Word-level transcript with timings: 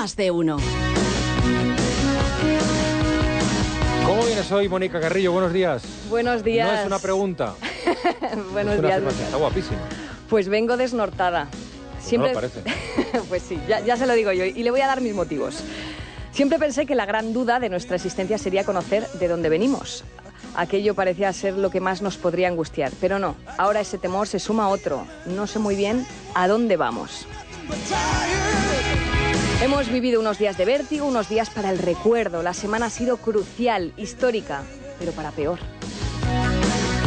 más 0.00 0.14
de 0.14 0.30
uno. 0.30 0.58
¿Cómo 4.06 4.22
vienes 4.22 4.52
hoy, 4.52 4.68
Mónica 4.68 5.00
Carrillo? 5.00 5.32
Buenos 5.32 5.52
días. 5.52 5.82
Buenos 6.08 6.44
días. 6.44 6.70
No 6.70 6.80
es 6.82 6.86
una 6.86 6.98
pregunta. 7.00 7.54
Buenos 8.52 8.74
es 8.74 8.78
una 8.78 8.88
días. 8.88 8.98
afirmación. 8.98 9.24
Está 9.24 9.36
guapísima. 9.38 9.80
Pues 10.30 10.48
vengo 10.48 10.76
desnortada. 10.76 11.48
no 12.12 12.26
lo 12.28 12.32
parece. 12.32 12.62
pues 13.28 13.42
sí, 13.42 13.58
ya, 13.66 13.80
ya 13.80 13.96
se 13.96 14.06
lo 14.06 14.14
digo 14.14 14.30
yo 14.30 14.44
y 14.44 14.62
le 14.62 14.70
voy 14.70 14.82
a 14.82 14.86
dar 14.86 15.00
mis 15.00 15.14
motivos. 15.16 15.64
Siempre 16.30 16.60
pensé 16.60 16.86
que 16.86 16.94
la 16.94 17.04
gran 17.04 17.32
duda 17.32 17.58
de 17.58 17.68
nuestra 17.68 17.96
existencia 17.96 18.38
sería 18.38 18.62
conocer 18.62 19.04
de 19.14 19.26
dónde 19.26 19.48
venimos. 19.48 20.04
Aquello 20.54 20.94
parecía 20.94 21.32
ser 21.32 21.54
lo 21.54 21.70
que 21.70 21.80
más 21.80 22.02
nos 22.02 22.18
podría 22.18 22.46
angustiar, 22.46 22.92
pero 23.00 23.18
no. 23.18 23.34
Ahora 23.56 23.80
ese 23.80 23.98
temor 23.98 24.28
se 24.28 24.38
suma 24.38 24.66
a 24.66 24.68
otro. 24.68 25.08
No 25.26 25.48
sé 25.48 25.58
muy 25.58 25.74
bien 25.74 26.06
a 26.34 26.46
dónde 26.46 26.76
vamos. 26.76 27.26
Hemos 29.60 29.90
vivido 29.90 30.20
unos 30.20 30.38
días 30.38 30.56
de 30.56 30.64
vértigo, 30.64 31.04
unos 31.04 31.28
días 31.28 31.50
para 31.50 31.70
el 31.70 31.78
recuerdo. 31.78 32.44
La 32.44 32.54
semana 32.54 32.86
ha 32.86 32.90
sido 32.90 33.16
crucial, 33.16 33.92
histórica, 33.96 34.62
pero 35.00 35.10
para 35.10 35.32
peor. 35.32 35.58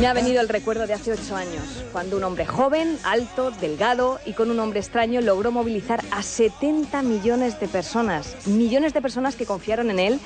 Me 0.00 0.08
ha 0.08 0.12
venido 0.14 0.40
el 0.40 0.48
recuerdo 0.48 0.88
de 0.88 0.94
hace 0.94 1.12
ocho 1.12 1.36
años, 1.36 1.84
cuando 1.92 2.16
un 2.16 2.24
hombre 2.24 2.46
joven, 2.46 2.98
alto, 3.04 3.52
delgado 3.52 4.18
y 4.26 4.32
con 4.32 4.50
un 4.50 4.58
hombre 4.58 4.80
extraño 4.80 5.20
logró 5.20 5.52
movilizar 5.52 6.02
a 6.10 6.24
70 6.24 7.02
millones 7.02 7.60
de 7.60 7.68
personas. 7.68 8.34
Millones 8.48 8.94
de 8.94 9.02
personas 9.02 9.36
que 9.36 9.46
confiaron 9.46 9.88
en 9.88 10.00
él 10.00 10.20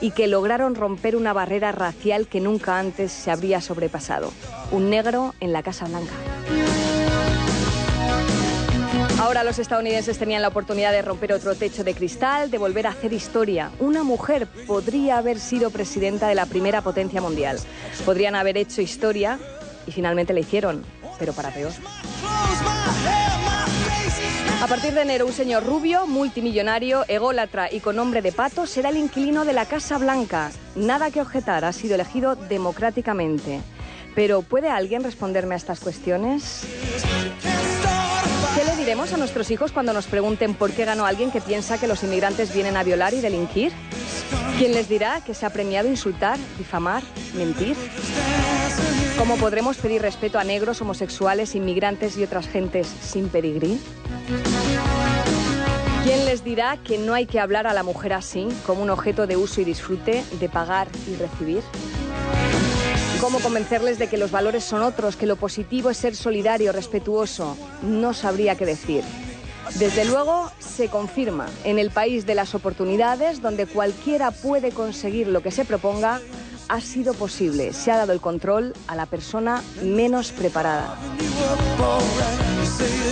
y 0.00 0.10
que 0.10 0.26
lograron 0.26 0.74
romper 0.74 1.14
una 1.14 1.32
barrera 1.32 1.70
racial 1.70 2.26
que 2.26 2.40
nunca 2.40 2.80
antes 2.80 3.12
se 3.12 3.30
habría 3.30 3.60
sobrepasado. 3.60 4.32
Un 4.72 4.90
negro 4.90 5.32
en 5.38 5.52
la 5.52 5.62
Casa 5.62 5.86
Blanca. 5.86 6.14
Ahora 9.20 9.44
los 9.44 9.58
estadounidenses 9.58 10.18
tenían 10.18 10.42
la 10.42 10.48
oportunidad 10.48 10.92
de 10.92 11.02
romper 11.02 11.32
otro 11.32 11.54
techo 11.54 11.84
de 11.84 11.94
cristal, 11.94 12.50
de 12.50 12.58
volver 12.58 12.86
a 12.86 12.90
hacer 12.90 13.12
historia. 13.12 13.70
Una 13.80 14.02
mujer 14.04 14.46
podría 14.66 15.18
haber 15.18 15.38
sido 15.40 15.70
presidenta 15.70 16.28
de 16.28 16.34
la 16.34 16.46
primera 16.46 16.82
potencia 16.82 17.20
mundial. 17.20 17.58
Podrían 18.04 18.36
haber 18.36 18.56
hecho 18.56 18.80
historia 18.80 19.38
y 19.86 19.92
finalmente 19.92 20.32
la 20.32 20.40
hicieron, 20.40 20.84
pero 21.18 21.32
para 21.32 21.50
peor. 21.50 21.72
A 24.62 24.66
partir 24.66 24.92
de 24.94 25.02
enero, 25.02 25.26
un 25.26 25.32
señor 25.32 25.64
rubio, 25.64 26.06
multimillonario, 26.06 27.04
ególatra 27.08 27.72
y 27.72 27.80
con 27.80 27.96
nombre 27.96 28.22
de 28.22 28.32
pato 28.32 28.66
será 28.66 28.88
el 28.88 28.96
inquilino 28.96 29.44
de 29.44 29.52
la 29.52 29.66
Casa 29.66 29.98
Blanca. 29.98 30.50
Nada 30.74 31.10
que 31.10 31.20
objetar, 31.20 31.64
ha 31.64 31.72
sido 31.72 31.94
elegido 31.94 32.34
democráticamente. 32.34 33.60
Pero 34.14 34.42
¿puede 34.42 34.68
alguien 34.68 35.04
responderme 35.04 35.54
a 35.54 35.58
estas 35.58 35.78
cuestiones? 35.78 36.64
¿Qué 38.88 38.92
le 38.92 39.00
diremos 39.00 39.12
a 39.12 39.18
nuestros 39.18 39.50
hijos 39.50 39.70
cuando 39.70 39.92
nos 39.92 40.06
pregunten 40.06 40.54
por 40.54 40.70
qué 40.70 40.86
ganó 40.86 41.04
alguien 41.04 41.30
que 41.30 41.42
piensa 41.42 41.76
que 41.76 41.86
los 41.86 42.02
inmigrantes 42.04 42.54
vienen 42.54 42.74
a 42.74 42.82
violar 42.82 43.12
y 43.12 43.20
delinquir? 43.20 43.70
¿Quién 44.56 44.72
les 44.72 44.88
dirá 44.88 45.20
que 45.20 45.34
se 45.34 45.44
ha 45.44 45.50
premiado 45.50 45.90
insultar, 45.90 46.38
difamar, 46.56 47.02
mentir? 47.34 47.76
¿Cómo 49.18 49.36
podremos 49.36 49.76
pedir 49.76 50.00
respeto 50.00 50.38
a 50.38 50.44
negros, 50.44 50.80
homosexuales, 50.80 51.54
inmigrantes 51.54 52.16
y 52.16 52.24
otras 52.24 52.48
gentes 52.48 52.86
sin 53.02 53.28
pedigrí? 53.28 53.78
¿Quién 56.04 56.24
les 56.24 56.42
dirá 56.42 56.78
que 56.82 56.96
no 56.96 57.12
hay 57.12 57.26
que 57.26 57.40
hablar 57.40 57.66
a 57.66 57.74
la 57.74 57.82
mujer 57.82 58.14
así, 58.14 58.48
como 58.64 58.82
un 58.82 58.88
objeto 58.88 59.26
de 59.26 59.36
uso 59.36 59.60
y 59.60 59.64
disfrute, 59.64 60.24
de 60.40 60.48
pagar 60.48 60.88
y 61.06 61.14
recibir? 61.16 61.62
¿Cómo 63.20 63.40
convencerles 63.40 63.98
de 63.98 64.06
que 64.06 64.16
los 64.16 64.30
valores 64.30 64.62
son 64.62 64.82
otros, 64.82 65.16
que 65.16 65.26
lo 65.26 65.34
positivo 65.34 65.90
es 65.90 65.96
ser 65.96 66.14
solidario, 66.14 66.72
respetuoso? 66.72 67.56
No 67.82 68.14
sabría 68.14 68.54
qué 68.54 68.64
decir. 68.64 69.02
Desde 69.74 70.04
luego, 70.04 70.52
se 70.60 70.88
confirma 70.88 71.48
en 71.64 71.80
el 71.80 71.90
país 71.90 72.26
de 72.26 72.36
las 72.36 72.54
oportunidades, 72.54 73.42
donde 73.42 73.66
cualquiera 73.66 74.30
puede 74.30 74.70
conseguir 74.70 75.26
lo 75.26 75.42
que 75.42 75.50
se 75.50 75.64
proponga, 75.64 76.20
ha 76.68 76.80
sido 76.80 77.12
posible. 77.12 77.72
Se 77.72 77.90
ha 77.90 77.96
dado 77.96 78.12
el 78.12 78.20
control 78.20 78.72
a 78.86 78.94
la 78.94 79.06
persona 79.06 79.64
menos 79.82 80.30
preparada. 80.30 80.96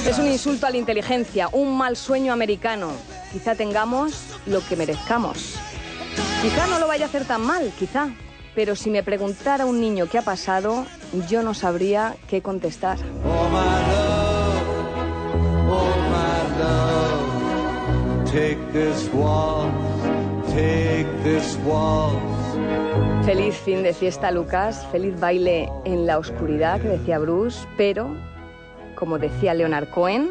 Es 0.08 0.18
un 0.18 0.28
insulto 0.28 0.66
a 0.66 0.70
la 0.70 0.76
inteligencia, 0.76 1.48
un 1.50 1.76
mal 1.76 1.96
sueño 1.96 2.32
americano. 2.32 2.92
Quizá 3.32 3.56
tengamos 3.56 4.22
lo 4.46 4.64
que 4.66 4.76
merezcamos. 4.76 5.56
Quizá 6.42 6.68
no 6.68 6.78
lo 6.78 6.86
vaya 6.86 7.06
a 7.06 7.08
hacer 7.08 7.24
tan 7.24 7.42
mal, 7.42 7.72
quizá. 7.76 8.08
Pero 8.56 8.74
si 8.74 8.90
me 8.90 9.02
preguntara 9.02 9.66
un 9.66 9.80
niño 9.80 10.06
qué 10.10 10.16
ha 10.16 10.22
pasado, 10.22 10.86
yo 11.28 11.42
no 11.42 11.52
sabría 11.52 12.16
qué 12.26 12.40
contestar. 12.40 12.96
Oh 13.22 13.48
my 13.50 13.58
love, 13.92 14.62
oh 15.70 15.94
my 16.10 16.40
love, 16.58 18.24
take 18.32 18.58
this 18.72 19.10
waltz, 19.12 19.70
take 20.54 21.06
this 21.22 21.58
waltz. 21.66 22.16
Feliz 23.26 23.54
fin 23.56 23.82
de 23.82 23.92
fiesta, 23.92 24.30
Lucas. 24.30 24.86
Feliz 24.90 25.20
baile 25.20 25.70
en 25.84 26.06
la 26.06 26.16
oscuridad, 26.16 26.80
que 26.80 26.88
decía 26.88 27.18
Bruce. 27.18 27.66
Pero, 27.76 28.16
como 28.94 29.18
decía 29.18 29.52
Leonard 29.52 29.90
Cohen, 29.90 30.30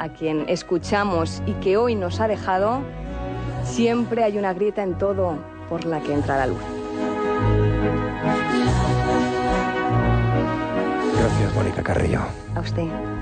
a 0.00 0.08
quien 0.08 0.46
escuchamos 0.48 1.40
y 1.46 1.52
que 1.54 1.76
hoy 1.76 1.94
nos 1.94 2.20
ha 2.20 2.26
dejado, 2.26 2.80
siempre 3.62 4.24
hay 4.24 4.36
una 4.36 4.52
grieta 4.52 4.82
en 4.82 4.98
todo 4.98 5.36
por 5.68 5.84
la 5.84 6.00
que 6.00 6.12
entra 6.12 6.38
la 6.38 6.46
luz. 6.46 6.81
Mónica 11.54 11.82
Carrillo. 11.82 12.20
A 12.54 12.60
usted. 12.60 13.12